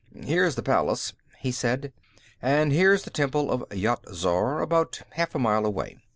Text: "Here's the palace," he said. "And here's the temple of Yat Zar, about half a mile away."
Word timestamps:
"Here's 0.23 0.55
the 0.55 0.63
palace," 0.63 1.13
he 1.37 1.51
said. 1.51 1.93
"And 2.41 2.71
here's 2.73 3.03
the 3.03 3.11
temple 3.11 3.51
of 3.51 3.71
Yat 3.71 3.99
Zar, 4.11 4.59
about 4.63 4.99
half 5.11 5.35
a 5.35 5.37
mile 5.37 5.63
away." 5.63 5.99